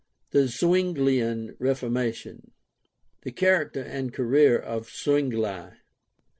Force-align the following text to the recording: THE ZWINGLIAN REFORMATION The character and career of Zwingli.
THE 0.31 0.47
ZWINGLIAN 0.47 1.57
REFORMATION 1.59 2.53
The 3.21 3.31
character 3.31 3.83
and 3.83 4.11
career 4.11 4.57
of 4.57 4.89
Zwingli. 4.89 5.73